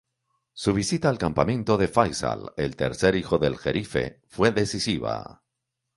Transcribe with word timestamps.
Su 0.53 0.73
visita 0.73 1.09
al 1.09 1.19
campamento 1.19 1.77
de 1.77 1.87
Faysal, 1.87 2.53
el 2.57 2.75
tercer 2.75 3.13
hijo 3.15 3.37
del 3.37 3.55
jerife, 3.59 4.19
fue 4.25 4.49
decisiva. 4.51 5.43